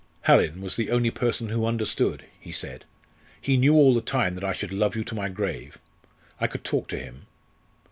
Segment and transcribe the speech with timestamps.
[0.21, 2.85] "Hallin was the only person who understood," he said;
[3.39, 5.77] "he knew all the time that I should love you to my grave.
[6.39, 7.27] I could talk to him."